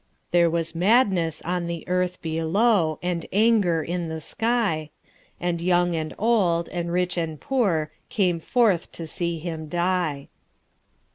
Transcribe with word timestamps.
There 0.31 0.49
was 0.49 0.73
madness 0.73 1.43
on 1.43 1.67
the 1.67 1.87
earth 1.87 2.23
belowAnd 2.23 3.25
anger 3.31 3.83
in 3.83 4.09
the 4.09 4.19
sky, 4.19 4.89
And 5.39 5.61
young 5.61 5.95
and 5.95 6.15
old, 6.17 6.67
and 6.69 6.91
rich 6.91 7.17
and 7.17 7.39
poor, 7.39 7.91
Came 8.09 8.39
forth 8.39 8.91
to 8.93 9.05
see 9.05 9.37
him 9.37 9.69
die. 9.69 10.29